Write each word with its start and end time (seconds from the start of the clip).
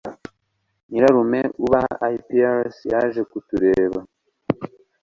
Nyirarume 0.89 1.41
uba 1.65 1.81
i 2.15 2.17
Paris, 2.27 2.75
yaje 2.91 3.21
kutureba. 3.31 3.99